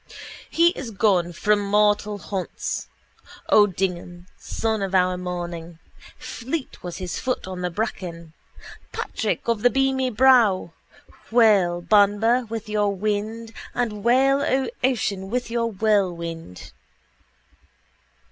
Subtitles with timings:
[0.49, 2.87] He is gone from mortal haunts:
[3.51, 5.77] O'Dignam, sun of our morning.
[6.17, 8.33] Fleet was his foot on the bracken:
[8.91, 10.73] Patrick of the beamy brow.
[11.29, 16.71] Wail, Banba, with your wind: and wail, O ocean, with your whirlwind.